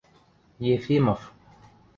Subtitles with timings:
[0.75, 1.31] –Ефимов...